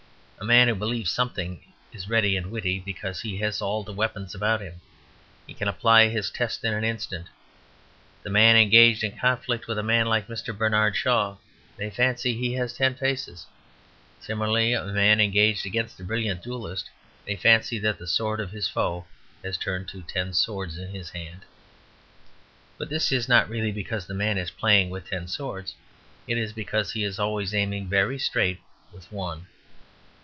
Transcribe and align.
A 0.39 0.43
man 0.43 0.67
who 0.67 0.73
believes 0.73 1.11
something 1.13 1.63
is 1.93 2.09
ready 2.09 2.35
and 2.35 2.49
witty, 2.49 2.79
because 2.79 3.21
he 3.21 3.37
has 3.37 3.61
all 3.61 3.85
his 3.85 3.95
weapons 3.95 4.33
about 4.33 4.59
him. 4.59 4.81
He 5.45 5.53
can 5.53 5.67
apply 5.67 6.07
his 6.07 6.31
test 6.31 6.63
in 6.63 6.73
an 6.73 6.83
instant. 6.83 7.27
The 8.23 8.31
man 8.31 8.55
engaged 8.57 9.03
in 9.03 9.19
conflict 9.19 9.67
with 9.67 9.77
a 9.77 9.83
man 9.83 10.07
like 10.07 10.27
Mr. 10.27 10.57
Bernard 10.57 10.95
Shaw 10.95 11.37
may 11.77 11.91
fancy 11.91 12.33
he 12.33 12.53
has 12.55 12.73
ten 12.73 12.95
faces; 12.95 13.45
similarly 14.19 14.73
a 14.73 14.83
man 14.87 15.21
engaged 15.21 15.67
against 15.67 15.99
a 15.99 16.03
brilliant 16.03 16.41
duellist 16.41 16.89
may 17.27 17.35
fancy 17.35 17.77
that 17.77 17.99
the 17.99 18.07
sword 18.07 18.39
of 18.39 18.49
his 18.49 18.67
foe 18.67 19.05
has 19.43 19.59
turned 19.59 19.87
to 19.89 20.01
ten 20.01 20.33
swords 20.33 20.75
in 20.75 20.87
his 20.89 21.11
hand. 21.11 21.41
But 22.79 22.89
this 22.89 23.11
is 23.11 23.29
not 23.29 23.47
really 23.47 23.71
because 23.71 24.07
the 24.07 24.15
man 24.15 24.39
is 24.39 24.49
playing 24.49 24.89
with 24.89 25.07
ten 25.07 25.27
swords, 25.27 25.75
it 26.25 26.39
is 26.39 26.51
because 26.51 26.93
he 26.93 27.03
is 27.03 27.19
aiming 27.19 27.89
very 27.89 28.17
straight 28.17 28.59
with 28.91 29.11
one. 29.11 29.45